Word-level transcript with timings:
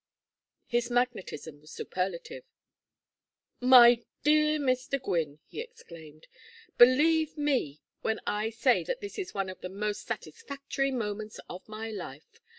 His 0.65 0.89
magnetism 0.89 1.61
was 1.61 1.71
superlative. 1.71 2.43
"My 3.59 4.03
dear 4.23 4.57
Mr. 4.57 4.99
Gwynne!" 4.99 5.37
he 5.45 5.61
exclaimed. 5.61 6.25
"Believe 6.75 7.37
me 7.37 7.81
when 8.01 8.19
I 8.25 8.49
say 8.49 8.83
that 8.83 8.99
this 8.99 9.19
is 9.19 9.35
one 9.35 9.47
of 9.47 9.61
the 9.61 9.69
most 9.69 10.07
satisfactory 10.07 10.89
moments 10.89 11.39
of 11.47 11.69
my 11.69 11.91
life. 11.91 12.41